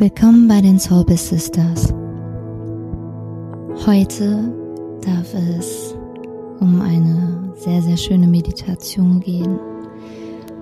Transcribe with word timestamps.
Willkommen 0.00 0.46
bei 0.46 0.60
den 0.60 0.78
Soulbiz 0.78 1.28
Sisters. 1.28 1.92
Heute 3.84 4.54
darf 5.04 5.34
es 5.34 5.92
um 6.60 6.80
eine 6.80 7.52
sehr, 7.56 7.82
sehr 7.82 7.96
schöne 7.96 8.28
Meditation 8.28 9.18
gehen. 9.18 9.58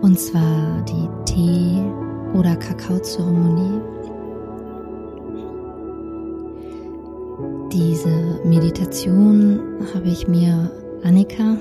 Und 0.01 0.19
zwar 0.19 0.83
die 0.89 1.07
Tee- 1.27 1.85
oder 2.33 2.57
Kakaozeremonie. 2.57 3.83
Diese 7.71 8.41
Meditation 8.43 9.61
habe 9.95 10.09
ich 10.09 10.27
mir 10.27 10.71
Annika 11.05 11.59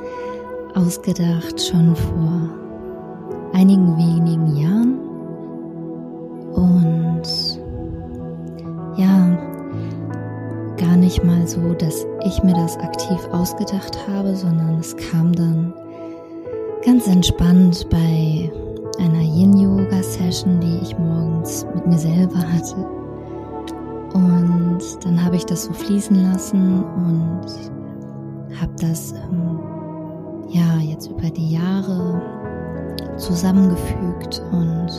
ausgedacht 0.76 1.60
schon 1.60 1.96
vor 1.96 2.50
einigen 3.52 3.96
wenigen 3.96 4.56
Jahren 4.56 5.09
und 6.54 7.22
ja, 8.96 9.38
gar 10.76 10.96
nicht 10.96 11.22
mal 11.24 11.46
so, 11.46 11.74
dass 11.74 12.06
ich 12.24 12.42
mir 12.42 12.54
das 12.54 12.76
aktiv 12.78 13.18
ausgedacht 13.32 13.98
habe, 14.08 14.34
sondern 14.34 14.78
es 14.78 14.96
kam 14.96 15.32
dann 15.32 15.72
ganz 16.84 17.06
entspannt 17.06 17.86
bei 17.90 18.50
einer 18.98 19.22
Yin-Yoga-Session, 19.22 20.60
die 20.60 20.78
ich 20.82 20.98
morgens 20.98 21.66
mit 21.74 21.86
mir 21.86 21.98
selber 21.98 22.38
hatte. 22.38 22.76
Und 24.12 24.80
dann 25.04 25.24
habe 25.24 25.36
ich 25.36 25.46
das 25.46 25.64
so 25.64 25.72
fließen 25.72 26.22
lassen 26.22 26.82
und 26.84 27.46
habe 28.60 28.72
das 28.80 29.12
ähm, 29.12 29.60
ja 30.48 30.78
jetzt 30.80 31.10
über 31.10 31.30
die 31.30 31.52
Jahre 31.52 32.39
zusammengefügt 33.20 34.42
und 34.52 34.90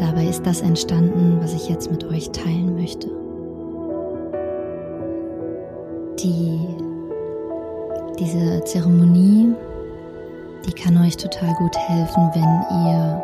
Dabei 0.00 0.24
ist 0.24 0.46
das 0.46 0.62
entstanden, 0.62 1.40
was 1.42 1.52
ich 1.52 1.68
jetzt 1.68 1.90
mit 1.90 2.04
euch 2.04 2.30
teilen 2.30 2.74
möchte. 2.74 3.08
Die, 6.18 6.66
diese 8.18 8.64
Zeremonie, 8.64 9.52
die 10.66 10.72
kann 10.72 10.96
euch 10.96 11.18
total 11.18 11.54
gut 11.56 11.76
helfen, 11.76 12.30
wenn 12.32 12.86
ihr 12.86 13.22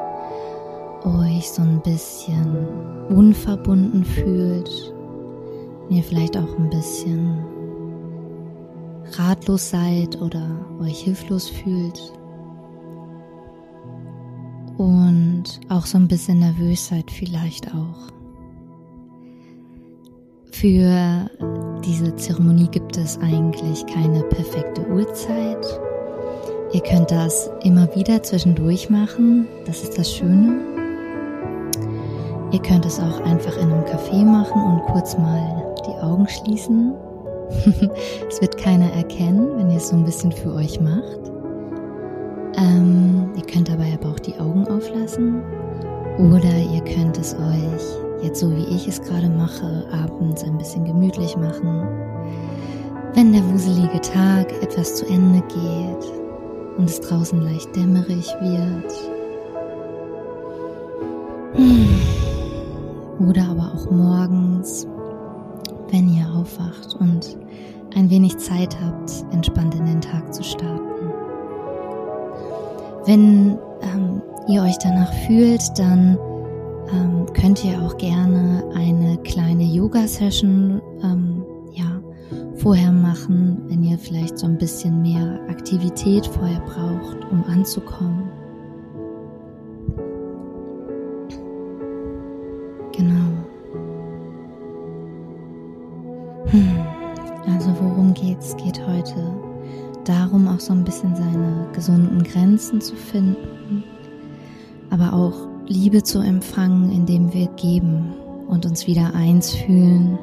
euch 1.18 1.50
so 1.50 1.62
ein 1.62 1.80
bisschen 1.80 2.68
unverbunden 3.08 4.05
fühlt, 4.05 4.92
wenn 5.88 5.96
ihr 5.96 6.02
vielleicht 6.02 6.36
auch 6.36 6.58
ein 6.58 6.68
bisschen 6.68 7.38
ratlos 9.12 9.70
seid 9.70 10.20
oder 10.20 10.46
euch 10.83 10.98
hilflos 10.98 11.48
fühlt 11.48 12.12
und 14.77 15.44
auch 15.69 15.86
so 15.86 15.98
ein 15.98 16.08
bisschen 16.08 16.41
nervös 16.41 16.88
seid 16.88 17.10
vielleicht 17.10 17.74
auch. 17.74 18.12
Für 20.52 21.30
diese 21.84 22.16
Zeremonie 22.16 22.68
gibt 22.68 22.96
es 22.96 23.18
eigentlich 23.18 23.84
keine 23.86 24.22
perfekte 24.22 24.86
Uhrzeit. 24.88 25.80
Ihr 26.72 26.80
könnt 26.80 27.10
das 27.10 27.50
immer 27.62 27.94
wieder 27.94 28.22
zwischendurch 28.22 28.91
machen, 28.91 29.46
das 29.66 29.83
ist 29.83 29.98
das 29.98 30.12
Schöne. 30.12 30.60
Ihr 32.52 32.61
könnt 32.61 32.86
es 32.86 32.98
auch 32.98 33.20
einfach 33.20 33.56
in 33.58 33.70
einem 33.70 33.84
Café 33.84 34.24
machen 34.24 34.62
und 34.62 34.83
kurz 34.86 35.18
mal 35.18 35.74
die 35.86 36.02
Augen 36.02 36.28
schließen. 36.28 36.94
es 38.28 38.40
wird 38.40 38.56
keiner 38.56 38.90
erkennen, 38.92 39.56
wenn 39.56 39.70
ihr 39.70 39.77
es 39.77 39.88
so 39.88 39.96
ein 39.96 40.05
bisschen 40.05 40.33
für 40.33 40.55
euch 40.55 40.80
macht. 40.80 41.36
Ähm, 42.56 43.32
ihr 43.36 43.42
könnt 43.42 43.68
dabei 43.68 43.92
aber 43.92 44.10
auch 44.10 44.18
die 44.18 44.34
Augen 44.38 44.66
auflassen 44.68 45.42
oder 46.18 46.56
ihr 46.72 46.82
könnt 46.82 47.18
es 47.18 47.34
euch, 47.34 48.24
jetzt 48.24 48.40
so 48.40 48.50
wie 48.50 48.64
ich 48.74 48.88
es 48.88 49.00
gerade 49.02 49.28
mache, 49.28 49.86
abends 49.92 50.42
ein 50.42 50.56
bisschen 50.56 50.84
gemütlich 50.84 51.36
machen. 51.36 51.86
Wenn 53.14 53.33
der 53.33 53.45
wuselige 53.52 54.00
Tag 54.00 54.50
etwas 54.62 54.96
zu 54.96 55.06
Ende 55.06 55.42
geht 55.48 56.12
und 56.78 56.89
es 56.89 57.00
draußen 57.00 57.40
leicht 57.42 57.74
dämmerig 57.77 58.27
wird. 58.40 58.92
Oder 63.18 63.48
aber 63.50 63.72
auch 63.74 63.90
morgens, 63.90 64.86
wenn 65.90 66.08
ihr 66.08 66.27
aufwacht 66.34 66.96
und 67.00 67.36
ein 67.95 68.11
wenig 68.11 68.36
Zeit 68.39 68.77
habt, 68.83 69.24
entspannt 69.33 69.74
in 69.74 69.86
den 69.86 70.00
Tag 70.00 70.33
zu 70.33 70.42
starten. 70.42 70.86
Wenn 73.06 73.56
ähm, 73.83 74.20
ihr 74.48 74.62
euch 74.62 74.78
danach 74.78 75.12
fühlt, 75.27 75.62
dann 75.78 76.18
ähm, 76.92 77.27
könnt 77.34 77.64
ihr 77.64 77.80
auch 77.80 77.96
gerne 77.98 78.64
eine 78.74 79.17
kleine 79.18 79.62
Yoga-Session 79.62 80.83
ähm, 81.05 81.45
ja, 81.72 82.02
vorher 82.56 82.90
machen, 82.90 83.62
wenn 83.68 83.84
ihr 83.84 83.96
vielleicht 83.96 84.39
so 84.39 84.46
ein 84.46 84.58
bisschen 84.58 85.02
mehr 85.02 85.40
Aktivität 85.48 86.27
vorher 86.27 86.61
braucht, 86.61 87.24
um 87.30 87.45
anzukommen. 87.45 88.28
Genau. 92.90 93.30
Hm. 96.46 96.86
Also 97.55 97.70
worum 97.80 98.14
geht's? 98.14 98.56
Geht 98.56 98.84
darum, 100.08 100.48
auch 100.48 100.61
so 100.61 100.72
ein 100.72 100.84
bisschen 100.84 101.14
seine 101.14 101.67
gesunden 101.72 102.22
Grenzen 102.22 102.80
zu 102.80 102.94
finden, 102.94 103.84
aber 104.90 105.12
auch 105.12 105.34
Liebe 105.67 106.02
zu 106.02 106.20
empfangen, 106.20 106.92
indem 106.92 107.33
wir 107.33 107.48
geben 107.56 108.14
und 108.48 108.66
uns 108.66 108.86
wieder 108.86 109.14
eins 109.14 109.55
fühlen 109.55 110.18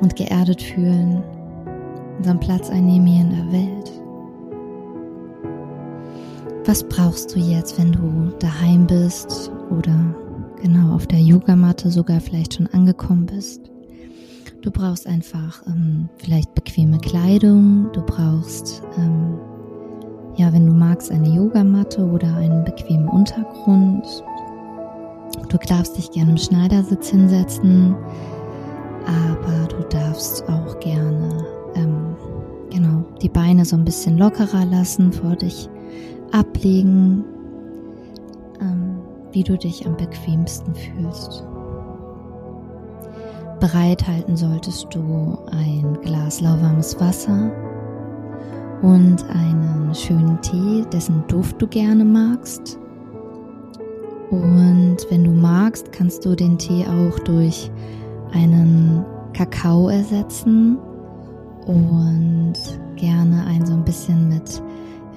und 0.00 0.16
geerdet 0.16 0.62
fühlen, 0.62 1.22
unseren 2.18 2.40
Platz 2.40 2.70
einnehmen 2.70 3.06
hier 3.06 3.22
in 3.22 3.30
der 3.30 3.52
Welt. 3.52 3.92
Was 6.66 6.82
brauchst 6.88 7.34
du 7.34 7.40
jetzt, 7.40 7.78
wenn 7.78 7.92
du 7.92 8.32
daheim 8.38 8.86
bist 8.86 9.50
oder 9.70 10.14
genau 10.62 10.94
auf 10.94 11.06
der 11.06 11.20
Yogamatte 11.20 11.90
sogar 11.90 12.20
vielleicht 12.20 12.54
schon 12.54 12.68
angekommen 12.68 13.26
bist? 13.26 13.73
Du 14.64 14.70
brauchst 14.70 15.06
einfach 15.06 15.62
ähm, 15.66 16.08
vielleicht 16.16 16.54
bequeme 16.54 16.96
Kleidung, 16.96 17.92
du 17.92 18.00
brauchst, 18.00 18.82
ähm, 18.96 19.38
ja, 20.36 20.50
wenn 20.54 20.64
du 20.64 20.72
magst, 20.72 21.10
eine 21.10 21.28
Yogamatte 21.28 22.02
oder 22.02 22.34
einen 22.36 22.64
bequemen 22.64 23.06
Untergrund. 23.06 24.06
Du 25.50 25.58
darfst 25.68 25.98
dich 25.98 26.10
gerne 26.12 26.30
im 26.30 26.38
Schneidersitz 26.38 27.10
hinsetzen, 27.10 27.94
aber 29.04 29.68
du 29.68 29.86
darfst 29.90 30.48
auch 30.48 30.80
gerne, 30.80 31.44
ähm, 31.74 32.16
genau, 32.70 33.04
die 33.20 33.28
Beine 33.28 33.66
so 33.66 33.76
ein 33.76 33.84
bisschen 33.84 34.16
lockerer 34.16 34.64
lassen, 34.64 35.12
vor 35.12 35.36
dich 35.36 35.68
ablegen, 36.32 37.22
ähm, 38.62 38.96
wie 39.30 39.42
du 39.42 39.58
dich 39.58 39.86
am 39.86 39.94
bequemsten 39.98 40.74
fühlst. 40.74 41.44
Bereithalten 43.64 44.36
solltest 44.36 44.88
du 44.90 45.38
ein 45.50 45.98
Glas 46.02 46.42
lauwarmes 46.42 47.00
Wasser 47.00 47.50
und 48.82 49.24
einen 49.30 49.94
schönen 49.94 50.38
Tee, 50.42 50.84
dessen 50.92 51.24
Duft 51.28 51.62
du 51.62 51.66
gerne 51.66 52.04
magst. 52.04 52.78
Und 54.30 54.98
wenn 55.08 55.24
du 55.24 55.30
magst, 55.30 55.92
kannst 55.92 56.26
du 56.26 56.34
den 56.34 56.58
Tee 56.58 56.84
auch 56.84 57.18
durch 57.20 57.70
einen 58.34 59.02
Kakao 59.32 59.88
ersetzen 59.88 60.76
und 61.64 62.52
gerne 62.96 63.46
ein 63.46 63.64
so 63.64 63.72
ein 63.72 63.84
bisschen 63.86 64.28
mit 64.28 64.62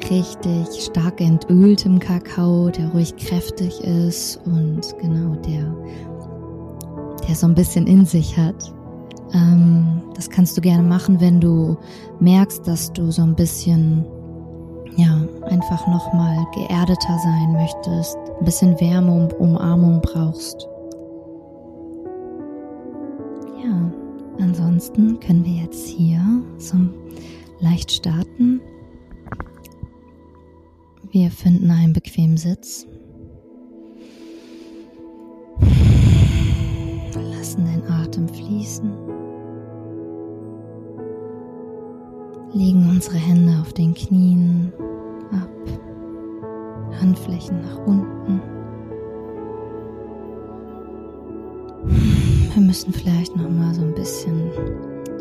richtig 0.09 0.85
stark 0.85 1.19
entöltem 1.19 1.99
Kakao, 1.99 2.69
der 2.69 2.87
ruhig 2.91 3.13
kräftig 3.17 3.81
ist 3.83 4.39
und 4.45 4.95
genau 5.01 5.35
der 5.35 5.65
der 7.27 7.35
so 7.35 7.47
ein 7.47 7.55
bisschen 7.55 7.87
in 7.87 8.05
sich 8.05 8.37
hat. 8.37 8.73
Ähm, 9.33 10.01
das 10.15 10.29
kannst 10.29 10.57
du 10.57 10.61
gerne 10.61 10.83
machen, 10.83 11.19
wenn 11.19 11.39
du 11.39 11.77
merkst, 12.19 12.67
dass 12.67 12.91
du 12.93 13.11
so 13.11 13.21
ein 13.21 13.35
bisschen, 13.35 14.05
ja, 14.95 15.21
einfach 15.43 15.85
nochmal 15.87 16.45
geerdeter 16.55 17.19
sein 17.19 17.51
möchtest, 17.53 18.17
ein 18.39 18.45
bisschen 18.45 18.79
Wärme 18.79 19.13
und 19.13 19.33
Umarmung 19.33 20.01
brauchst. 20.01 20.67
Ja, 23.63 23.91
ansonsten 24.39 25.19
können 25.19 25.43
wir 25.43 25.63
jetzt 25.63 25.87
hier 25.87 26.21
so 26.57 26.77
leicht 27.59 27.91
starten. 27.91 28.61
Wir 31.11 31.31
finden 31.31 31.71
einen 31.71 31.93
bequemen 31.93 32.37
Sitz. 32.37 32.87
Lassen 37.57 37.65
den 37.65 37.91
Atem 37.91 38.27
fließen. 38.27 38.91
Legen 42.53 42.89
unsere 42.89 43.17
Hände 43.17 43.59
auf 43.61 43.73
den 43.73 43.93
Knien 43.93 44.71
ab, 45.31 45.49
Handflächen 46.99 47.61
nach 47.61 47.85
unten. 47.85 48.41
wir 52.53 52.63
müssen 52.63 52.91
vielleicht 52.91 53.35
noch 53.35 53.49
mal 53.49 53.71
so 53.75 53.83
ein 53.83 53.93
bisschen 53.93 54.49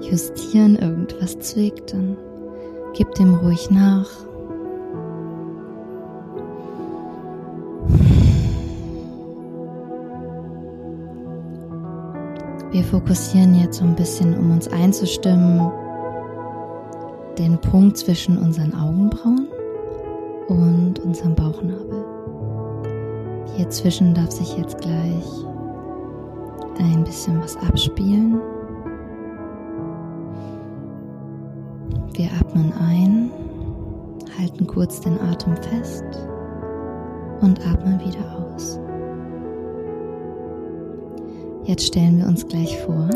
justieren, 0.01 0.77
irgendwas 0.77 1.39
zwickt, 1.41 1.93
dann 1.93 2.17
gib 2.95 3.15
dem 3.17 3.35
ruhig 3.35 3.71
nach. 3.71 4.26
Fokussieren 12.87 13.55
jetzt 13.55 13.79
so 13.79 13.85
ein 13.85 13.97
bisschen, 13.97 14.37
um 14.39 14.53
uns 14.53 14.69
einzustimmen, 14.69 15.71
den 17.39 17.59
Punkt 17.61 17.99
zwischen 17.99 18.39
unseren 18.39 18.75
Augenbrauen 18.75 19.49
und 20.49 20.99
unserem 21.01 21.35
Bauchnabel. 21.35 22.05
Hier 23.57 23.69
zwischen 23.71 24.15
darf 24.15 24.31
sich 24.31 24.57
jetzt 24.57 24.79
gleich 24.81 25.25
ein 26.79 27.05
bisschen 27.05 27.41
was 27.41 27.57
abspielen. 27.57 28.41
Wir 32.15 32.31
atmen 32.41 32.73
ein, 32.81 33.31
halten 34.39 34.67
kurz 34.67 35.01
den 35.01 35.21
Atem 35.21 35.57
fest 35.57 36.05
und 37.41 37.61
atmen 37.67 38.01
wieder 38.01 38.53
aus. 38.55 38.79
Jetzt 41.67 41.89
stellen 41.89 42.19
wir 42.19 42.29
uns 42.29 42.47
gleich 42.47 42.79
vor, 42.79 43.11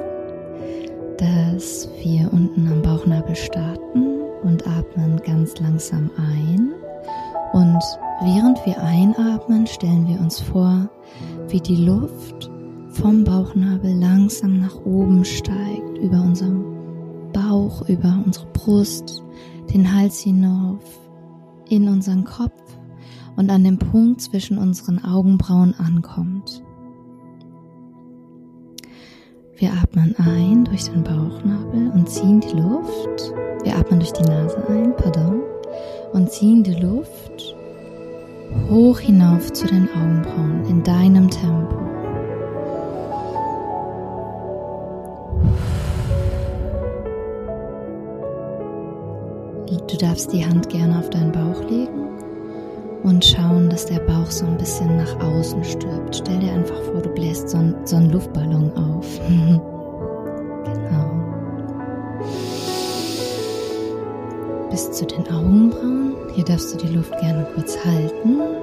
dass 1.19 1.89
wir 2.03 2.33
unten 2.33 2.67
am 2.67 2.83
Bauchnabel 2.83 3.37
starten 3.37 4.23
und 4.43 4.67
atmen 4.67 5.23
ganz 5.25 5.57
langsam 5.61 6.11
ein. 6.17 6.73
Und 7.53 7.81
während 8.23 8.59
wir 8.67 8.83
einatmen, 8.83 9.69
stellen 9.69 10.09
wir 10.09 10.19
uns 10.19 10.41
vor, 10.41 10.91
wie 11.49 11.61
die 11.61 11.77
Luft 11.77 12.51
vom 12.89 13.23
Bauchnabel 13.23 13.95
langsam 13.95 14.59
nach 14.59 14.85
oben 14.85 15.25
steigt, 15.25 15.99
über 15.99 16.21
unserem 16.21 16.65
Bauch, 17.33 17.89
über 17.89 18.21
unsere 18.27 18.47
Brust, 18.47 19.23
den 19.73 19.95
Hals 19.95 20.19
hinauf, 20.19 20.83
in 21.69 21.87
unseren 21.87 22.25
Kopf 22.25 22.61
und 23.37 23.49
an 23.49 23.63
dem 23.63 23.79
Punkt 23.79 24.21
zwischen 24.23 24.59
unseren 24.59 25.05
Augenbrauen 25.05 25.73
ankommt. 25.79 26.65
Wir 29.61 29.75
atmen 29.75 30.17
ein 30.17 30.65
durch 30.65 30.85
den 30.85 31.05
Bauchnabel 31.05 31.91
und 31.93 32.09
ziehen 32.09 32.41
die 32.41 32.57
Luft. 32.57 33.35
Wir 33.63 33.77
atmen 33.77 34.01
durch 34.01 34.15
die 34.15 34.23
Nase 34.23 34.57
ein, 34.71 34.97
pardon, 34.97 35.43
und 36.15 36.33
ziehen 36.33 36.63
die 36.63 36.77
Luft 36.77 37.55
hoch 38.71 38.99
hinauf 38.99 39.53
zu 39.53 39.67
den 39.67 39.87
Augenbrauen 39.95 40.65
in 40.65 40.83
deinem 40.83 41.29
Tempo. 41.29 41.77
Du 49.91 49.97
darfst 49.99 50.33
die 50.33 50.47
Hand 50.47 50.71
gerne 50.71 50.99
auf 50.99 51.11
deinen 51.11 51.33
Bauch 51.33 51.69
legen 51.69 52.09
und 53.03 53.25
schauen, 53.25 53.71
dass 53.71 53.87
der 53.87 54.01
Bauch 54.01 54.31
so 54.31 54.47
ein 54.47 54.57
bisschen 54.57 54.97
nach 54.97 55.21
außen 55.21 55.65
stirbt. 55.65 56.17
Stell 56.17 56.39
dir 56.39 56.53
einfach 56.53 56.81
vor, 56.83 57.01
du 57.01 57.09
bläst 57.11 57.49
so, 57.49 57.59
ein, 57.59 57.75
so 57.85 57.97
einen 57.97 58.11
Luftballon 58.11 58.73
auf. 58.77 59.07
genau. 60.65 61.11
Bis 64.71 64.91
zu 64.93 65.07
den 65.07 65.27
Augenbrauen. 65.29 66.15
Hier 66.35 66.45
darfst 66.45 66.75
du 66.75 66.79
die 66.87 66.95
Luft 66.95 67.19
gerne 67.21 67.47
kurz 67.55 67.77
halten 67.85 68.60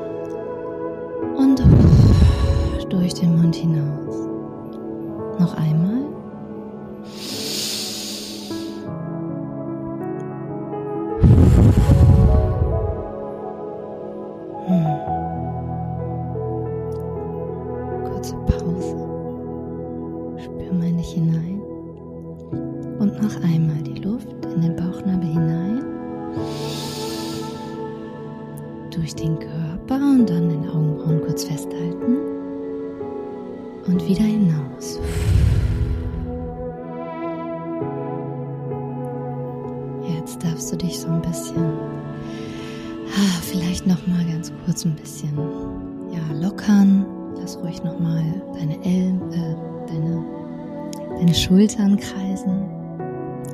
Schultern 51.48 51.96
kreisen, 51.98 52.66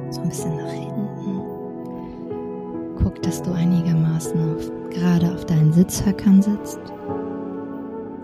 so 0.09 0.21
ein 0.21 0.29
bisschen 0.29 0.57
nach 0.57 0.71
hinten. 0.71 1.41
Guck, 2.97 3.21
dass 3.21 3.41
du 3.41 3.51
einigermaßen 3.51 4.55
auf, 4.55 4.71
gerade 4.89 5.31
auf 5.31 5.45
deinen 5.45 5.71
Sitzhöckern 5.71 6.41
sitzt. 6.41 6.79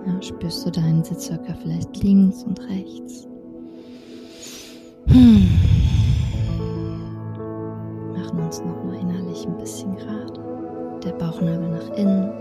Ja, 0.08 0.22
spürst 0.22 0.66
du 0.66 0.72
deinen 0.72 1.04
Sitzhöcker 1.04 1.56
vielleicht 1.62 2.02
links 2.02 2.44
und 2.44 2.60
rechts? 2.68 3.28
Hm. 5.08 5.48
Machen 8.18 8.40
uns 8.40 8.60
nochmal 8.62 8.98
innerlich 9.00 9.46
ein 9.46 9.58
bisschen 9.58 9.96
gerade. 9.98 10.09
Bauchnabel 11.20 11.70
nach 11.70 11.98
innen. 11.98 12.32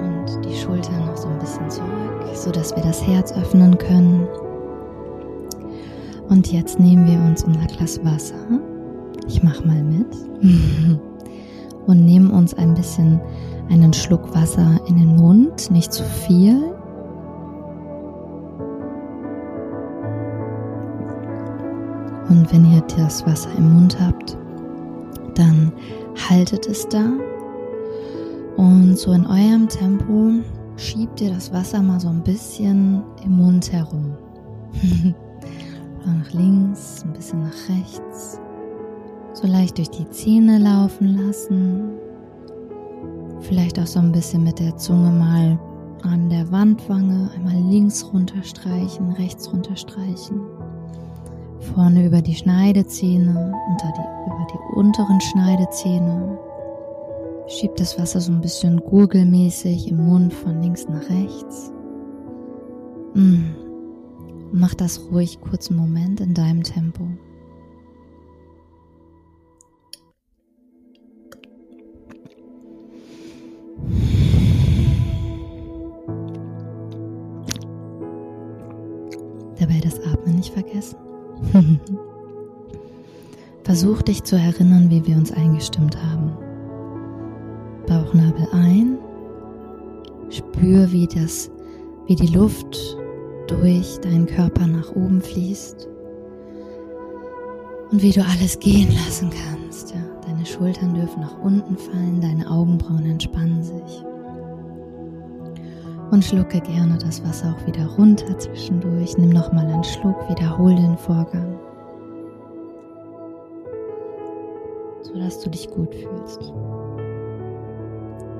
Und 0.00 0.44
die 0.44 0.56
Schultern 0.56 1.06
noch 1.06 1.16
so 1.16 1.28
ein 1.28 1.38
bisschen 1.38 1.70
zurück 1.70 2.10
so 2.40 2.50
dass 2.50 2.74
wir 2.74 2.82
das 2.82 3.06
Herz 3.06 3.32
öffnen 3.32 3.76
können. 3.76 4.26
Und 6.28 6.50
jetzt 6.52 6.78
nehmen 6.78 7.06
wir 7.06 7.18
uns 7.18 7.44
unser 7.44 7.66
Glas 7.66 8.02
Wasser. 8.04 8.34
Ich 9.26 9.42
mache 9.42 9.66
mal 9.66 9.82
mit. 9.82 10.06
Und 11.86 12.04
nehmen 12.04 12.30
uns 12.30 12.54
ein 12.54 12.74
bisschen 12.74 13.20
einen 13.68 13.92
Schluck 13.92 14.34
Wasser 14.34 14.80
in 14.86 14.96
den 14.96 15.16
Mund, 15.16 15.70
nicht 15.70 15.92
zu 15.92 16.04
viel. 16.04 16.56
Und 22.28 22.52
wenn 22.52 22.72
ihr 22.72 22.82
das 22.96 23.26
Wasser 23.26 23.50
im 23.58 23.74
Mund 23.74 23.98
habt, 24.00 24.36
dann 25.40 25.72
haltet 26.28 26.68
es 26.68 26.86
da. 26.88 27.04
Und 28.56 28.96
so 28.96 29.12
in 29.12 29.26
eurem 29.26 29.68
Tempo 29.68 30.32
schiebt 30.76 31.18
dir 31.18 31.30
das 31.30 31.52
Wasser 31.52 31.82
mal 31.82 31.98
so 31.98 32.08
ein 32.08 32.22
bisschen 32.22 33.02
im 33.24 33.36
Mund 33.36 33.72
herum. 33.72 34.16
nach 36.06 36.32
links, 36.32 37.02
ein 37.04 37.12
bisschen 37.12 37.42
nach 37.42 37.68
rechts. 37.68 38.38
So 39.32 39.46
leicht 39.46 39.78
durch 39.78 39.90
die 39.90 40.08
Zähne 40.10 40.58
laufen 40.58 41.16
lassen. 41.16 41.92
Vielleicht 43.40 43.78
auch 43.78 43.86
so 43.86 44.00
ein 44.00 44.12
bisschen 44.12 44.44
mit 44.44 44.58
der 44.58 44.76
Zunge 44.76 45.10
mal 45.10 45.58
an 46.02 46.28
der 46.28 46.50
Wandwange 46.50 47.30
einmal 47.34 47.60
links 47.70 48.04
runterstreichen, 48.12 49.12
rechts 49.12 49.50
runterstreichen. 49.52 50.40
Vorne 51.60 52.06
über 52.06 52.22
die 52.22 52.34
Schneidezähne, 52.34 53.54
unter 53.70 53.92
die, 53.92 54.30
über 54.30 54.46
die 54.52 54.76
unteren 54.76 55.20
Schneidezähne 55.20 56.38
Schieb 57.50 57.74
das 57.74 57.98
Wasser 57.98 58.20
so 58.20 58.30
ein 58.30 58.40
bisschen 58.40 58.78
gurgelmäßig 58.78 59.88
im 59.88 60.06
Mund 60.06 60.32
von 60.32 60.62
links 60.62 60.86
nach 60.86 61.02
rechts. 61.10 61.72
Mm. 63.14 63.50
Mach 64.52 64.72
das 64.74 65.00
ruhig 65.10 65.40
kurz 65.40 65.68
einen 65.68 65.80
Moment 65.80 66.20
in 66.20 66.32
deinem 66.32 66.62
Tempo. 66.62 67.08
Dabei 79.58 79.80
das 79.82 79.98
Atmen 80.06 80.36
nicht 80.36 80.52
vergessen. 80.52 81.09
Versuch 83.64 84.02
dich 84.02 84.24
zu 84.24 84.36
erinnern, 84.36 84.90
wie 84.90 85.06
wir 85.06 85.16
uns 85.16 85.32
eingestimmt 85.32 85.96
haben. 86.02 86.32
Bauchnabel 87.86 88.48
ein. 88.52 88.98
Spür, 90.30 90.90
wie 90.92 91.06
das, 91.06 91.50
wie 92.06 92.14
die 92.14 92.32
Luft 92.32 92.96
durch 93.48 93.98
deinen 93.98 94.26
Körper 94.26 94.66
nach 94.66 94.94
oben 94.94 95.20
fließt 95.20 95.88
und 97.90 98.02
wie 98.02 98.12
du 98.12 98.24
alles 98.24 98.58
gehen 98.60 98.92
lassen 98.92 99.30
kannst. 99.30 99.90
Ja. 99.90 100.00
Deine 100.24 100.46
Schultern 100.46 100.94
dürfen 100.94 101.20
nach 101.20 101.38
unten 101.40 101.76
fallen, 101.76 102.20
deine 102.20 102.48
Augenbrauen 102.48 103.04
entspannen 103.06 103.62
sich. 103.62 104.04
Und 106.10 106.24
schlucke 106.24 106.60
gerne 106.60 106.98
das 106.98 107.24
Wasser 107.24 107.54
auch 107.54 107.66
wieder 107.66 107.86
runter 107.86 108.36
zwischendurch. 108.36 109.16
Nimm 109.16 109.30
nochmal 109.30 109.66
einen 109.66 109.84
Schluck, 109.84 110.28
wiederhole 110.28 110.74
den 110.74 110.98
Vorgang. 110.98 111.56
Sodass 115.02 115.40
du 115.40 115.50
dich 115.50 115.70
gut 115.70 115.94
fühlst. 115.94 116.52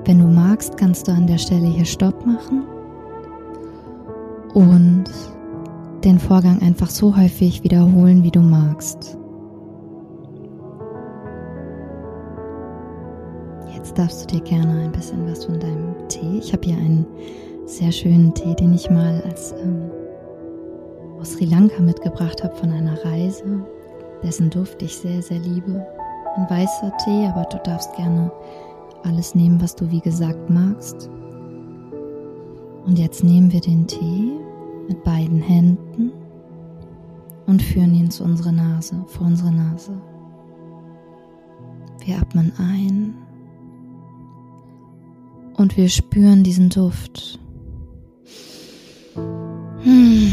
Wenn 0.05 0.19
du 0.19 0.27
magst, 0.27 0.77
kannst 0.77 1.07
du 1.07 1.13
an 1.13 1.27
der 1.27 1.37
Stelle 1.37 1.67
hier 1.67 1.85
Stopp 1.85 2.25
machen 2.25 2.65
und 4.53 5.05
den 6.03 6.19
Vorgang 6.19 6.61
einfach 6.61 6.89
so 6.89 7.15
häufig 7.15 7.63
wiederholen, 7.63 8.23
wie 8.23 8.31
du 8.31 8.41
magst. 8.41 9.17
Jetzt 13.73 13.97
darfst 13.97 14.23
du 14.23 14.35
dir 14.35 14.43
gerne 14.43 14.81
ein 14.81 14.91
bisschen 14.91 15.25
was 15.29 15.45
von 15.45 15.59
deinem 15.59 15.95
Tee. 16.09 16.39
Ich 16.39 16.51
habe 16.51 16.65
hier 16.65 16.77
einen 16.77 17.05
sehr 17.71 17.91
schönen 17.91 18.33
Tee, 18.33 18.53
den 18.55 18.73
ich 18.73 18.89
mal 18.89 19.21
als 19.21 19.53
ähm, 19.53 19.89
aus 21.19 21.33
Sri 21.33 21.45
Lanka 21.45 21.81
mitgebracht 21.81 22.43
habe 22.43 22.55
von 22.55 22.71
einer 22.71 23.03
Reise, 23.05 23.65
dessen 24.21 24.49
Duft 24.49 24.81
ich 24.81 24.97
sehr, 24.97 25.21
sehr 25.21 25.39
liebe. 25.39 25.85
Ein 26.35 26.49
weißer 26.49 26.91
Tee, 27.05 27.27
aber 27.27 27.45
du 27.45 27.57
darfst 27.63 27.95
gerne 27.95 28.29
alles 29.03 29.35
nehmen, 29.35 29.61
was 29.61 29.75
du 29.75 29.89
wie 29.89 30.01
gesagt 30.01 30.49
magst. 30.49 31.09
Und 32.85 32.99
jetzt 32.99 33.23
nehmen 33.23 33.51
wir 33.53 33.61
den 33.61 33.87
Tee 33.87 34.31
mit 34.87 35.01
beiden 35.05 35.41
Händen 35.41 36.11
und 37.47 37.61
führen 37.61 37.95
ihn 37.95 38.11
zu 38.11 38.25
unserer 38.25 38.51
Nase, 38.51 38.95
vor 39.07 39.27
unsere 39.27 39.51
Nase. 39.51 39.93
Wir 42.03 42.17
atmen 42.17 42.51
ein 42.57 43.15
und 45.55 45.77
wir 45.77 45.87
spüren 45.87 46.43
diesen 46.43 46.69
Duft. 46.69 47.40
Hm. 49.15 50.31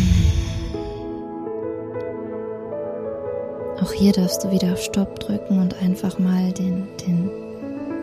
Auch 3.80 3.92
hier 3.92 4.12
darfst 4.12 4.44
du 4.44 4.50
wieder 4.50 4.73
auf 4.73 4.82
Stopp 4.82 5.18
drücken 5.20 5.61
und 5.61 5.80
einfach 5.82 6.18
mal 6.18 6.52
den, 6.52 6.88
den 7.06 7.30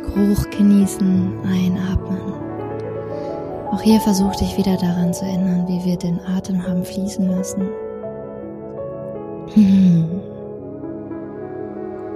Geruch 0.03 0.49
genießen, 0.49 1.39
einatmen. 1.43 2.33
Auch 3.71 3.81
hier 3.81 3.99
versuch 3.99 4.35
dich 4.35 4.57
wieder 4.57 4.77
daran 4.77 5.13
zu 5.13 5.25
erinnern, 5.25 5.67
wie 5.67 5.83
wir 5.83 5.97
den 5.97 6.19
Atem 6.21 6.65
haben 6.65 6.85
fließen 6.85 7.29
lassen. 7.29 7.67
Hm. 9.53 10.21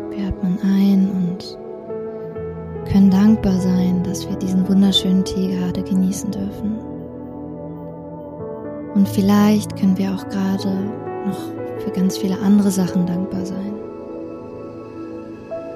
Wir 0.10 0.28
atmen 0.28 0.58
ein 0.64 1.10
und 1.12 1.58
können 2.92 3.12
dankbar 3.12 3.60
sein, 3.60 4.04
dass 4.04 4.28
wir 4.28 4.36
diesen 4.38 4.68
wunderschönen 4.68 5.26
Tee 5.26 5.56
gerade 5.56 5.84
genießen 5.84 6.32
dürfen. 6.32 6.89
Und 8.96 9.08
vielleicht 9.08 9.76
können 9.78 9.98
wir 9.98 10.14
auch 10.14 10.28
gerade 10.30 10.76
noch 11.26 11.40
für 11.84 11.92
ganz 11.92 12.18
viele 12.18 12.40
andere 12.40 12.72
Sachen 12.72 13.06
dankbar 13.06 13.46
sein. 13.46 13.74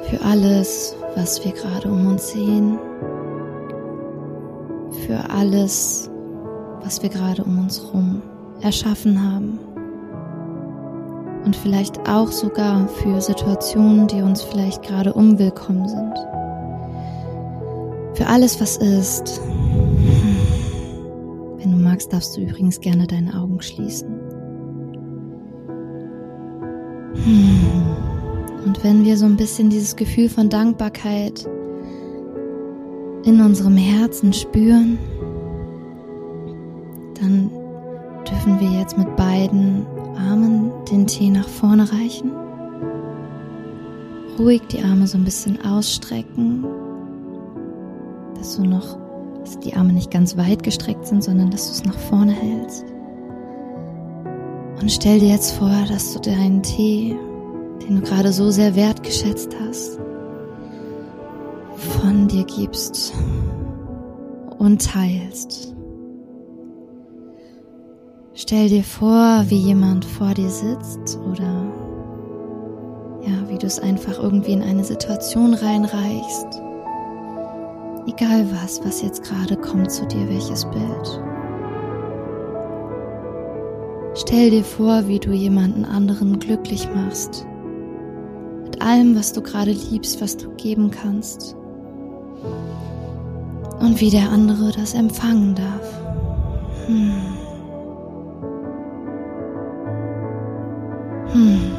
Für 0.09 0.21
alles, 0.21 0.95
was 1.15 1.43
wir 1.43 1.51
gerade 1.53 1.89
um 1.89 2.07
uns 2.07 2.29
sehen. 2.29 2.77
Für 5.05 5.29
alles, 5.29 6.09
was 6.81 7.01
wir 7.01 7.09
gerade 7.09 7.43
um 7.43 7.59
uns 7.59 7.81
herum 7.81 8.21
erschaffen 8.61 9.21
haben. 9.21 9.59
Und 11.45 11.55
vielleicht 11.55 12.07
auch 12.07 12.31
sogar 12.31 12.87
für 12.87 13.19
Situationen, 13.21 14.07
die 14.07 14.21
uns 14.21 14.41
vielleicht 14.41 14.81
gerade 14.83 15.13
unwillkommen 15.13 15.87
sind. 15.87 16.13
Für 18.13 18.27
alles, 18.27 18.61
was 18.61 18.77
ist. 18.77 19.41
Wenn 21.63 21.71
du 21.71 21.77
magst, 21.77 22.11
darfst 22.11 22.35
du 22.35 22.41
übrigens 22.41 22.81
gerne 22.81 23.07
deine 23.07 23.39
Augen 23.39 23.61
schließen. 23.61 24.09
Und 28.65 28.83
wenn 28.83 29.05
wir 29.05 29.15
so 29.15 29.25
ein 29.25 29.37
bisschen 29.37 29.69
dieses 29.69 29.95
Gefühl 29.95 30.27
von 30.27 30.49
Dankbarkeit 30.49 31.47
in 33.23 33.39
unserem 33.39 33.77
Herzen 33.77 34.33
spüren, 34.33 34.97
dann 37.21 37.49
dürfen 38.29 38.59
wir 38.59 38.79
jetzt 38.79 38.97
mit 38.97 39.15
beiden 39.15 39.85
Armen 40.17 40.69
den 40.91 41.07
Tee 41.07 41.29
nach 41.29 41.47
vorne 41.47 41.89
reichen. 41.89 42.31
Ruhig 44.37 44.61
die 44.69 44.83
Arme 44.83 45.07
so 45.07 45.17
ein 45.17 45.23
bisschen 45.23 45.63
ausstrecken 45.63 46.65
dass 48.43 48.57
du 48.57 48.65
noch, 48.65 48.97
dass 49.43 49.59
die 49.59 49.73
Arme 49.73 49.91
nicht 49.91 50.09
ganz 50.09 50.37
weit 50.37 50.63
gestreckt 50.63 51.05
sind, 51.05 51.23
sondern 51.23 51.51
dass 51.51 51.67
du 51.67 51.71
es 51.73 51.83
nach 51.83 51.97
vorne 51.97 52.31
hältst. 52.31 52.85
Und 54.79 54.89
stell 54.89 55.19
dir 55.19 55.29
jetzt 55.29 55.51
vor, 55.51 55.85
dass 55.89 56.13
du 56.13 56.19
deinen 56.19 56.63
Tee, 56.63 57.15
den 57.85 57.97
du 57.97 58.01
gerade 58.01 58.31
so 58.31 58.51
sehr 58.51 58.75
wertgeschätzt 58.75 59.53
hast, 59.61 59.99
von 61.75 62.27
dir 62.27 62.45
gibst 62.45 63.13
und 64.57 64.85
teilst. 64.85 65.75
Stell 68.33 68.69
dir 68.69 68.83
vor, 68.83 69.43
wie 69.47 69.57
jemand 69.57 70.05
vor 70.05 70.33
dir 70.33 70.49
sitzt 70.49 71.19
oder 71.29 71.65
ja, 73.21 73.49
wie 73.49 73.57
du 73.57 73.67
es 73.67 73.79
einfach 73.79 74.21
irgendwie 74.21 74.53
in 74.53 74.63
eine 74.63 74.83
Situation 74.83 75.53
reinreichst 75.53 76.61
Egal 78.05 78.45
was, 78.51 78.83
was 78.83 79.01
jetzt 79.01 79.23
gerade 79.23 79.55
kommt 79.55 79.89
zu 79.89 80.05
dir, 80.05 80.27
welches 80.27 80.65
Bild. 80.65 81.21
Stell 84.15 84.51
dir 84.51 84.63
vor, 84.63 85.07
wie 85.07 85.19
du 85.19 85.31
jemanden 85.31 85.85
anderen 85.85 86.37
glücklich 86.37 86.87
machst. 86.93 87.45
Mit 88.63 88.81
allem, 88.81 89.15
was 89.15 89.31
du 89.31 89.41
gerade 89.41 89.71
liebst, 89.71 90.21
was 90.21 90.35
du 90.35 90.49
geben 90.55 90.91
kannst. 90.91 91.55
Und 93.79 94.01
wie 94.01 94.09
der 94.09 94.29
andere 94.29 94.71
das 94.71 94.93
empfangen 94.93 95.55
darf. 95.55 95.99
Hm. 96.87 97.13
Hm. 101.31 101.71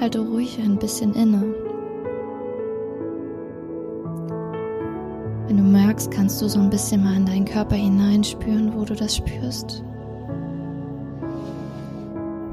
Halte 0.00 0.18
ruhig 0.20 0.58
ein 0.58 0.76
bisschen 0.76 1.14
inne. 1.14 1.54
Magst, 5.96 6.10
kannst 6.10 6.42
du 6.42 6.48
so 6.48 6.58
ein 6.58 6.68
bisschen 6.68 7.02
mal 7.02 7.16
in 7.16 7.24
deinen 7.24 7.44
Körper 7.46 7.74
hineinspüren, 7.74 8.74
wo 8.74 8.84
du 8.84 8.94
das 8.94 9.16
spürst. 9.16 9.82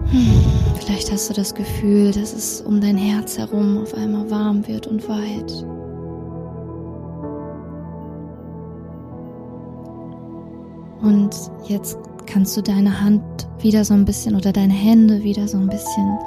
Hm, 0.06 0.44
vielleicht 0.80 1.12
hast 1.12 1.30
du 1.30 1.34
das 1.34 1.54
Gefühl, 1.54 2.12
dass 2.12 2.34
es 2.34 2.62
um 2.62 2.80
dein 2.80 2.96
Herz 2.96 3.38
herum 3.38 3.80
auf 3.82 3.94
einmal 3.96 4.32
warm 4.32 4.66
wird 4.66 4.88
und 4.88 5.10
weit. 5.10 5.52
Und 11.02 11.36
jetzt 11.68 11.98
kannst 12.26 12.56
du 12.56 12.62
deine 12.62 13.02
Hand 13.02 13.24
wieder 13.60 13.84
so 13.84 13.94
ein 13.94 14.06
bisschen 14.06 14.36
oder 14.36 14.54
deine 14.54 14.74
Hände 14.74 15.22
wieder 15.22 15.50
so 15.50 15.58
ein 15.58 15.68
bisschen 15.68 16.18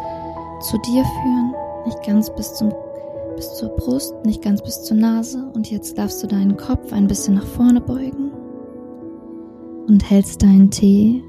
zu 0.61 0.76
dir 0.78 1.02
führen, 1.02 1.54
nicht 1.87 2.02
ganz 2.04 2.28
bis 2.35 2.52
zum 2.54 2.75
bis 3.37 3.55
zur 3.55 3.69
Brust, 3.69 4.14
nicht 4.25 4.43
ganz 4.43 4.62
bis 4.62 4.83
zur 4.83 4.97
Nase. 4.97 5.50
Und 5.55 5.71
jetzt 5.71 5.97
darfst 5.99 6.23
du 6.23 6.26
deinen 6.26 6.57
Kopf 6.57 6.93
ein 6.93 7.07
bisschen 7.07 7.35
nach 7.35 7.47
vorne 7.47 7.81
beugen 7.81 8.33
und 9.87 10.11
hältst 10.11 10.43
deinen 10.43 10.71
Tee 10.71 11.23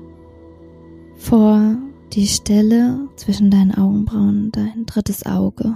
vor 1.15 1.77
die 2.13 2.27
Stelle 2.27 3.07
zwischen 3.15 3.51
deinen 3.51 3.75
Augenbrauen, 3.75 4.51
dein 4.51 4.85
drittes 4.85 5.25
Auge. 5.25 5.75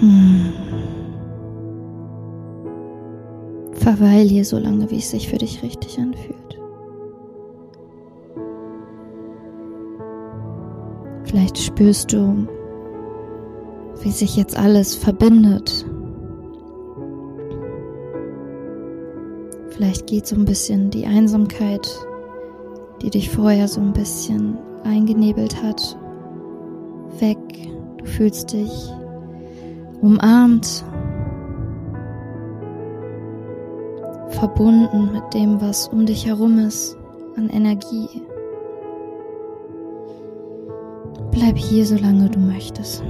Hm. 0.00 0.52
Verweil 3.72 4.26
hier 4.26 4.44
so 4.44 4.58
lange, 4.58 4.90
wie 4.90 4.98
es 4.98 5.10
sich 5.10 5.28
für 5.28 5.38
dich 5.38 5.62
richtig 5.62 5.98
anfühlt. 5.98 6.43
Vielleicht 11.34 11.58
spürst 11.58 12.12
du, 12.12 12.46
wie 14.02 14.12
sich 14.12 14.36
jetzt 14.36 14.56
alles 14.56 14.94
verbindet. 14.94 15.84
Vielleicht 19.70 20.06
geht 20.06 20.28
so 20.28 20.36
ein 20.36 20.44
bisschen 20.44 20.90
die 20.90 21.04
Einsamkeit, 21.06 21.90
die 23.02 23.10
dich 23.10 23.30
vorher 23.30 23.66
so 23.66 23.80
ein 23.80 23.92
bisschen 23.92 24.58
eingenebelt 24.84 25.60
hat, 25.60 25.98
weg. 27.18 27.38
Du 27.98 28.04
fühlst 28.04 28.52
dich 28.52 28.92
umarmt, 30.02 30.84
verbunden 34.28 35.10
mit 35.12 35.34
dem, 35.34 35.60
was 35.60 35.88
um 35.88 36.06
dich 36.06 36.26
herum 36.26 36.60
ist 36.60 36.96
an 37.36 37.50
Energie. 37.50 38.22
Bleib 41.44 41.58
hier, 41.58 41.84
solange 41.84 42.30
du 42.30 42.38
möchtest. 42.38 43.04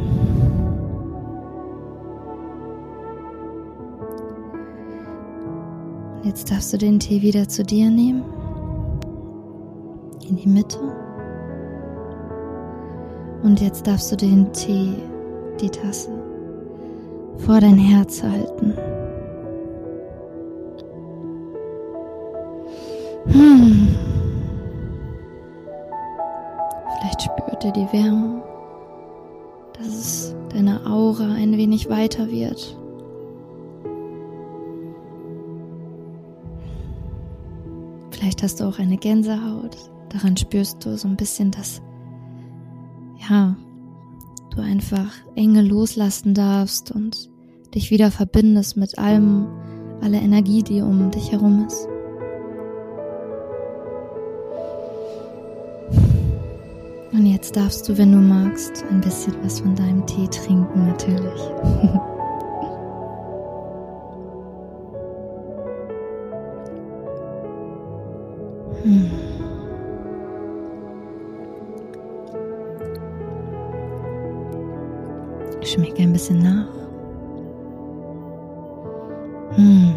Jetzt 6.25 6.51
darfst 6.51 6.73
du 6.73 6.79
den 6.79 6.99
Tee 6.99 7.23
wieder 7.23 7.49
zu 7.49 7.63
dir 7.63 7.89
nehmen, 7.91 8.25
in 10.29 10.35
die 10.35 10.49
Mitte. 10.49 10.81
Und 13.45 13.61
jetzt 13.61 13.87
darfst 13.87 14.11
du 14.11 14.17
den 14.17 14.53
Tee, 14.53 14.95
die 15.61 15.71
Tasse, 15.71 16.11
vor 17.37 17.61
dein 17.61 17.79
Herz 17.79 18.21
halten. 18.21 18.75
Hmm. 23.27 24.14
Ihr 27.65 27.73
die 27.73 27.93
Wärme, 27.95 28.43
dass 29.73 29.87
es 29.87 30.37
deine 30.51 30.85
Aura 30.85 31.33
ein 31.33 31.57
wenig 31.57 31.89
weiter 31.89 32.31
wird. 32.31 32.79
Vielleicht 38.11 38.43
hast 38.43 38.61
du 38.61 38.65
auch 38.65 38.79
eine 38.79 38.99
Gänsehaut. 38.99 39.79
Daran 40.11 40.37
spürst 40.37 40.85
du 40.85 40.99
so 40.99 41.09
ein 41.09 41.17
bisschen, 41.17 41.53
dass, 41.53 41.81
ja, 43.31 43.57
du 44.55 44.61
einfach 44.61 45.15
Enge 45.35 45.63
loslassen 45.63 46.35
darfst 46.35 46.91
und 46.91 47.31
dich 47.75 47.91
wieder 47.91 48.11
verbindest 48.11 48.77
mit 48.77 48.99
allem, 48.99 49.47
aller 50.03 50.21
Energie, 50.21 50.63
die 50.63 50.83
um 50.83 51.11
dich 51.11 51.33
herum 51.33 51.65
ist. 51.67 51.89
Jetzt 57.35 57.57
darfst 57.57 57.89
du, 57.89 57.99
wenn 57.99 58.13
du 58.13 58.19
magst, 58.19 58.85
ein 58.91 59.01
bisschen 59.01 59.35
was 59.43 59.59
von 59.59 59.75
deinem 59.75 60.07
Tee 60.07 60.29
trinken, 60.29 60.87
natürlich. 60.87 61.43
hm. 68.85 69.11
Schmeck 75.63 75.99
ein 75.99 76.13
bisschen 76.13 76.39
nach. 76.39 76.69
Hm. 79.57 79.95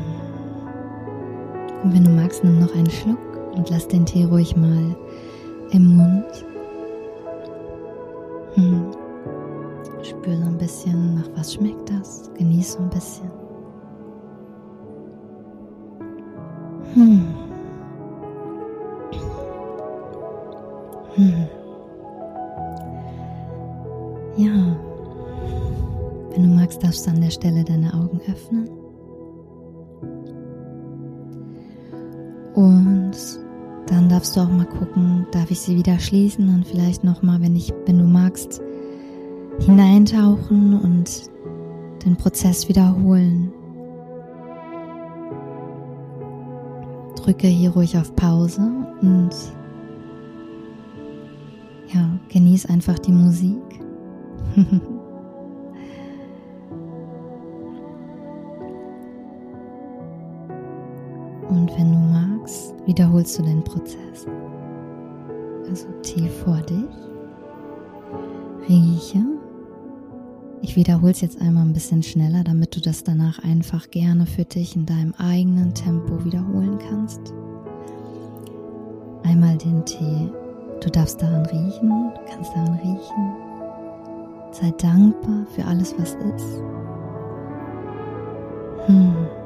Und 1.83 1.93
wenn 1.93 2.03
du 2.03 2.09
magst, 2.09 2.43
nimm 2.43 2.59
noch 2.59 2.73
einen 2.73 2.89
Schluck 2.89 3.19
und 3.55 3.69
lass 3.69 3.87
den 3.87 4.07
Tee 4.07 4.23
ruhig 4.23 4.55
mal 4.55 4.95
im 5.71 5.97
Mund 5.97 6.25
hm. 8.57 8.91
Spür 10.01 10.35
so 10.35 10.45
ein 10.45 10.57
bisschen, 10.57 11.15
nach 11.15 11.29
was 11.35 11.53
schmeckt 11.53 11.89
das. 11.89 12.31
Genieß 12.33 12.73
so 12.73 12.79
ein 12.79 12.89
bisschen. 12.89 13.29
Hm. 16.93 17.25
Hm. 21.15 21.47
Ja. 24.37 24.77
Wenn 26.31 26.43
du 26.43 26.49
magst, 26.55 26.83
darfst 26.83 27.05
du 27.05 27.11
an 27.11 27.21
der 27.21 27.29
Stelle 27.29 27.63
deine 27.63 27.93
Augen 27.93 28.19
öffnen. 28.27 28.69
Und 32.55 33.46
dann 33.87 34.09
darfst 34.09 34.35
du 34.35 34.41
auch 34.41 34.49
mal 34.49 34.65
gucken, 34.65 35.25
darf 35.31 35.49
ich 35.49 35.59
sie 35.59 35.75
wieder 35.75 35.97
schließen 35.99 36.49
und 36.49 36.67
vielleicht 36.67 37.03
noch 37.03 37.21
mal, 37.21 37.41
wenn 37.41 37.55
ich, 37.55 37.73
wenn 37.85 37.97
du 37.97 38.05
magst, 38.05 38.61
hineintauchen 39.59 40.79
und 40.79 41.29
den 42.05 42.15
Prozess 42.15 42.69
wiederholen. 42.69 43.51
Drücke 47.15 47.47
hier 47.47 47.71
ruhig 47.71 47.97
auf 47.97 48.15
Pause 48.15 48.61
und 49.01 49.31
ja, 51.93 52.19
genieß 52.29 52.67
einfach 52.67 52.99
die 52.99 53.11
Musik. 53.11 53.61
wiederholst 62.87 63.37
du 63.37 63.43
den 63.43 63.63
Prozess. 63.63 64.25
Also 65.69 65.87
tief 66.01 66.31
vor 66.43 66.57
dich. 66.61 66.87
Rieche. 68.67 69.23
Ich 70.61 70.75
wiederhole 70.75 71.11
es 71.11 71.21
jetzt 71.21 71.39
einmal 71.39 71.63
ein 71.63 71.73
bisschen 71.73 72.01
schneller, 72.01 72.43
damit 72.43 72.75
du 72.75 72.81
das 72.81 73.03
danach 73.03 73.43
einfach 73.43 73.91
gerne 73.91 74.25
für 74.25 74.43
dich 74.43 74.75
in 74.75 74.85
deinem 74.85 75.13
eigenen 75.17 75.73
Tempo 75.73 76.23
wiederholen 76.25 76.79
kannst. 76.89 77.33
Einmal 79.23 79.57
den 79.57 79.85
Tee. 79.85 80.31
Du 80.81 80.89
darfst 80.89 81.21
daran 81.21 81.45
riechen, 81.45 82.11
kannst 82.29 82.51
daran 82.55 82.79
riechen. 82.79 83.33
Sei 84.51 84.71
dankbar 84.77 85.45
für 85.53 85.65
alles, 85.65 85.93
was 85.99 86.15
ist. 86.15 86.61
Hm. 88.87 89.36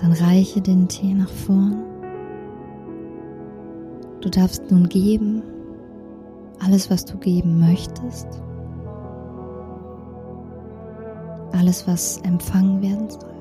Dann 0.00 0.12
reiche 0.12 0.60
den 0.60 0.88
Tee 0.88 1.14
nach 1.14 1.28
vorn. 1.28 1.82
Du 4.20 4.28
darfst 4.28 4.70
nun 4.70 4.88
geben, 4.88 5.42
alles, 6.64 6.90
was 6.90 7.04
du 7.04 7.16
geben 7.18 7.60
möchtest, 7.60 8.26
alles, 11.52 11.86
was 11.86 12.18
empfangen 12.22 12.82
werden 12.82 13.08
soll. 13.08 13.34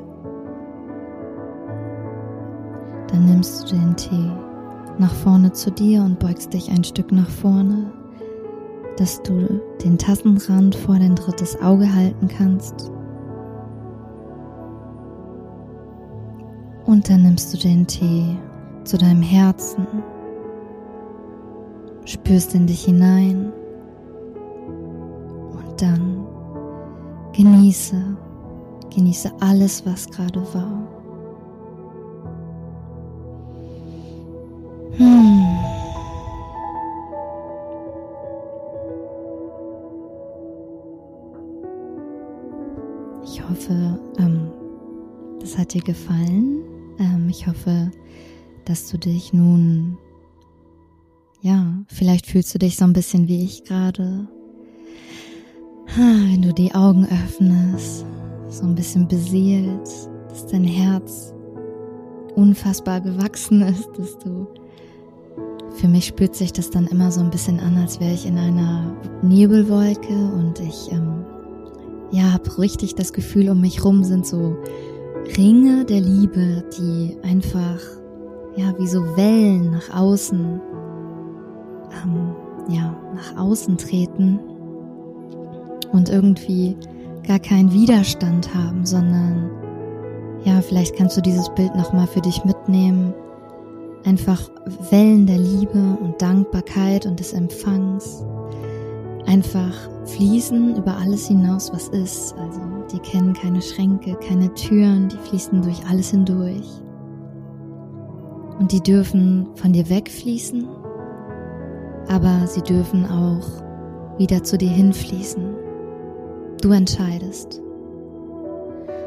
Dann 3.07 3.25
nimmst 3.25 3.63
du 3.71 3.75
den 3.75 3.95
Tee 3.95 4.31
nach 4.97 5.13
vorne 5.13 5.51
zu 5.51 5.71
dir 5.71 6.01
und 6.03 6.19
beugst 6.19 6.53
dich 6.53 6.69
ein 6.69 6.83
Stück 6.83 7.11
nach 7.11 7.29
vorne, 7.29 7.91
dass 8.97 9.21
du 9.23 9.61
den 9.83 9.97
Tassenrand 9.97 10.75
vor 10.75 10.95
dein 10.95 11.15
drittes 11.15 11.61
Auge 11.61 11.93
halten 11.93 12.27
kannst. 12.27 12.91
Und 16.85 17.09
dann 17.09 17.23
nimmst 17.23 17.53
du 17.53 17.57
den 17.57 17.87
Tee 17.87 18.37
zu 18.83 18.97
deinem 18.97 19.21
Herzen 19.21 19.87
spürst 22.05 22.53
in 22.53 22.67
dich 22.67 22.85
hinein 22.85 23.51
und 25.51 25.81
dann 25.81 26.25
genieße, 27.33 27.95
genieße 28.93 29.31
alles, 29.41 29.85
was 29.85 30.07
gerade 30.09 30.41
war. 30.53 30.87
Hm. 34.97 35.45
Ich 43.23 43.41
hoffe, 43.41 43.99
ähm, 44.19 44.51
das 45.39 45.57
hat 45.57 45.73
dir 45.73 45.81
gefallen. 45.81 46.34
Ich 47.45 47.51
hoffe, 47.51 47.91
dass 48.65 48.89
du 48.89 48.97
dich 48.97 49.31
nun 49.31 49.99
ja, 51.41 51.83
vielleicht 51.89 52.25
fühlst 52.25 52.55
du 52.55 52.57
dich 52.57 52.75
so 52.75 52.85
ein 52.85 52.93
bisschen 52.93 53.27
wie 53.27 53.43
ich 53.43 53.65
gerade. 53.65 54.27
Wenn 55.95 56.41
du 56.41 56.55
die 56.55 56.73
Augen 56.73 57.05
öffnest, 57.05 58.03
so 58.49 58.63
ein 58.63 58.73
bisschen 58.73 59.07
beseelt, 59.07 59.87
dass 60.27 60.47
dein 60.47 60.63
Herz 60.63 61.35
unfassbar 62.33 62.99
gewachsen 62.99 63.61
ist, 63.61 63.89
dass 63.95 64.17
du 64.17 64.47
für 65.75 65.87
mich 65.87 66.07
spürt 66.07 66.35
sich 66.35 66.51
das 66.51 66.71
dann 66.71 66.87
immer 66.87 67.11
so 67.11 67.21
ein 67.21 67.29
bisschen 67.29 67.59
an, 67.59 67.77
als 67.77 67.99
wäre 67.99 68.13
ich 68.15 68.25
in 68.25 68.39
einer 68.39 68.91
Nebelwolke 69.21 70.15
und 70.33 70.59
ich 70.61 70.91
ähm, 70.91 71.23
ja 72.11 72.33
habe 72.33 72.57
richtig 72.57 72.95
das 72.95 73.13
Gefühl, 73.13 73.49
um 73.51 73.61
mich 73.61 73.85
rum 73.85 74.03
sind 74.03 74.25
so 74.25 74.57
Ringe 75.37 75.85
der 75.85 76.01
Liebe, 76.01 76.63
die 76.77 77.17
einfach 77.23 77.79
ja 78.55 78.73
wie 78.77 78.87
so 78.87 79.01
Wellen 79.17 79.71
nach 79.71 79.89
außen 79.95 80.61
ähm, 82.03 82.35
ja, 82.67 82.95
nach 83.13 83.37
außen 83.37 83.77
treten 83.77 84.39
und 85.91 86.09
irgendwie 86.09 86.75
gar 87.27 87.39
keinen 87.39 87.71
Widerstand 87.71 88.53
haben, 88.53 88.85
sondern 88.85 89.49
ja, 90.43 90.61
vielleicht 90.61 90.95
kannst 90.95 91.17
du 91.17 91.21
dieses 91.21 91.49
Bild 91.55 91.75
nochmal 91.75 92.07
für 92.07 92.21
dich 92.21 92.43
mitnehmen. 92.45 93.13
Einfach 94.03 94.51
Wellen 94.91 95.25
der 95.25 95.39
Liebe 95.39 95.97
und 96.01 96.21
Dankbarkeit 96.21 97.07
und 97.07 97.19
des 97.19 97.33
Empfangs. 97.33 98.23
Einfach 99.25 99.73
fließen 100.05 100.75
über 100.75 100.97
alles 100.97 101.27
hinaus, 101.27 101.73
was 101.73 101.87
ist. 101.87 102.35
Also 102.37 102.61
die 102.95 102.99
kennen 102.99 103.33
keine 103.33 103.61
Schränke, 103.61 104.15
keine 104.15 104.53
Türen, 104.55 105.09
die 105.09 105.17
fließen 105.17 105.61
durch 105.61 105.85
alles 105.87 106.09
hindurch. 106.09 106.67
Und 108.57 108.71
die 108.71 108.81
dürfen 108.81 109.49
von 109.55 109.73
dir 109.73 109.89
wegfließen 109.89 110.65
aber 112.07 112.47
sie 112.47 112.61
dürfen 112.61 113.05
auch 113.05 113.63
wieder 114.17 114.43
zu 114.43 114.57
dir 114.57 114.69
hinfließen. 114.69 115.55
Du 116.61 116.71
entscheidest. 116.71 117.61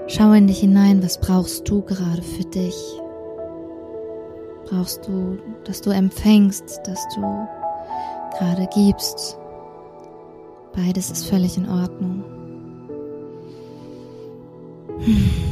Schau 0.07 0.33
in 0.33 0.47
dich 0.47 0.61
hinein, 0.61 1.03
was 1.03 1.21
brauchst 1.21 1.69
du 1.69 1.83
gerade 1.83 2.23
für 2.23 2.45
dich? 2.45 2.77
Brauchst 4.67 5.07
du, 5.07 5.39
dass 5.65 5.81
du 5.81 5.91
empfängst, 5.91 6.81
dass 6.85 7.07
du 7.15 7.21
gerade 8.39 8.69
gibst? 8.75 9.39
Beides 10.75 11.11
ist 11.11 11.27
völlig 11.27 11.57
in 11.57 11.69
Ordnung. 11.69 12.25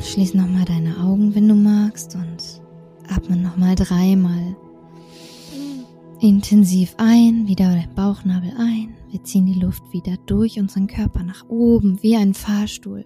Schließ 0.03 0.35
nochmal 0.35 0.65
deine 0.65 0.99
Augen, 0.99 1.35
wenn 1.35 1.49
du 1.49 1.55
magst, 1.55 2.15
und 2.15 2.63
atme 3.09 3.37
nochmal 3.37 3.75
dreimal 3.75 4.57
intensiv 6.21 6.95
ein, 6.99 7.47
wieder 7.47 7.71
den 7.71 7.95
Bauchnabel 7.95 8.53
ein. 8.59 8.95
Wir 9.11 9.23
ziehen 9.23 9.47
die 9.47 9.61
Luft 9.61 9.83
wieder 9.93 10.17
durch 10.27 10.59
unseren 10.59 10.87
Körper 10.87 11.23
nach 11.23 11.49
oben, 11.49 12.03
wie 12.03 12.17
ein 12.17 12.35
Fahrstuhl. 12.35 13.05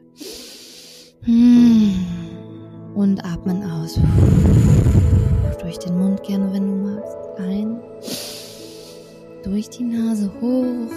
Hm. 1.22 1.94
Und 2.94 3.24
atmen 3.24 3.62
aus. 3.62 4.00
Durch 5.60 5.78
den 5.78 5.98
Mund 5.98 6.22
gerne, 6.22 6.52
wenn 6.52 6.66
du 6.66 6.90
magst. 6.90 7.16
Ein. 7.38 7.80
Durch 9.44 9.68
die 9.68 9.84
Nase 9.84 10.30
hoch. 10.40 10.92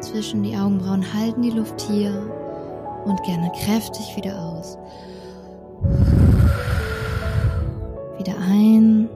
Zwischen 0.00 0.42
die 0.42 0.56
Augenbrauen 0.56 1.04
halten 1.14 1.42
die 1.42 1.50
Luft 1.50 1.80
hier. 1.80 2.43
Und 3.04 3.22
gerne 3.22 3.52
kräftig 3.64 4.16
wieder 4.16 4.38
aus. 4.38 4.78
Wieder 8.18 8.34
ein. 8.38 9.08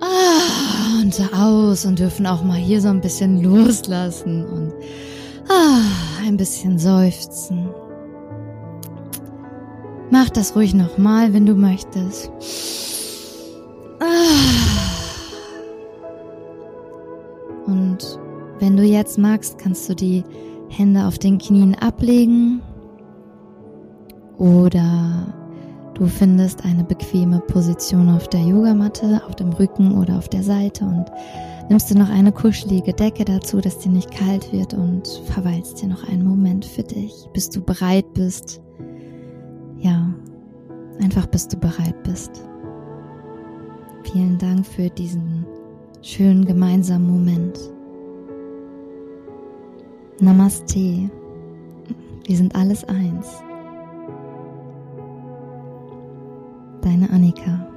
Ah, 0.00 1.00
und 1.02 1.34
aus 1.36 1.84
und 1.84 1.98
dürfen 1.98 2.26
auch 2.26 2.44
mal 2.44 2.58
hier 2.58 2.80
so 2.80 2.88
ein 2.88 3.00
bisschen 3.00 3.42
loslassen 3.42 4.44
und 4.46 4.72
ah, 5.48 5.80
ein 6.24 6.36
bisschen 6.36 6.78
seufzen. 6.78 7.68
Mach 10.10 10.30
das 10.30 10.54
ruhig 10.54 10.74
nochmal, 10.74 11.32
wenn 11.32 11.46
du 11.46 11.54
möchtest. 11.54 12.30
Ah. 13.98 14.84
Und 17.66 18.20
wenn 18.60 18.76
du 18.76 18.84
jetzt 18.84 19.18
magst, 19.18 19.58
kannst 19.58 19.88
du 19.88 19.94
die 19.94 20.22
Hände 20.76 21.06
auf 21.06 21.18
den 21.18 21.38
Knien 21.38 21.74
ablegen 21.76 22.60
oder 24.38 25.32
du 25.94 26.06
findest 26.06 26.64
eine 26.64 26.82
bequeme 26.82 27.40
Position 27.40 28.08
auf 28.08 28.28
der 28.28 28.40
Yogamatte, 28.40 29.22
auf 29.26 29.36
dem 29.36 29.52
Rücken 29.52 29.96
oder 29.96 30.18
auf 30.18 30.28
der 30.28 30.42
Seite 30.42 30.84
und 30.84 31.06
nimmst 31.68 31.90
du 31.90 31.98
noch 31.98 32.10
eine 32.10 32.32
kuschelige 32.32 32.92
Decke 32.92 33.24
dazu, 33.24 33.60
dass 33.60 33.78
dir 33.78 33.90
nicht 33.90 34.10
kalt 34.10 34.52
wird 34.52 34.74
und 34.74 35.06
verweilst 35.26 35.80
dir 35.80 35.88
noch 35.88 36.08
einen 36.08 36.24
Moment 36.24 36.64
für 36.64 36.82
dich, 36.82 37.28
bis 37.32 37.48
du 37.50 37.62
bereit 37.62 38.12
bist. 38.14 38.60
Ja, 39.78 40.12
einfach 41.00 41.26
bis 41.26 41.46
du 41.46 41.56
bereit 41.56 42.02
bist. 42.02 42.30
Vielen 44.02 44.38
Dank 44.38 44.66
für 44.66 44.90
diesen 44.90 45.46
schönen 46.02 46.44
gemeinsamen 46.44 47.08
Moment. 47.08 47.73
Namaste. 50.20 51.10
Wir 52.26 52.36
sind 52.36 52.54
alles 52.54 52.84
eins. 52.84 53.26
Deine 56.82 57.10
Annika. 57.10 57.73